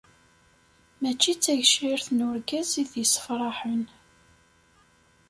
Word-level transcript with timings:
Mačči 1.01 1.33
d 1.35 1.39
tagecrirt 1.43 2.07
n 2.11 2.25
urgaz 2.27 2.71
i 2.81 2.83
t-issefraḥen. 2.91 3.83